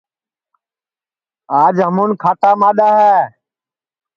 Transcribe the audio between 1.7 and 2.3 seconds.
ہمُون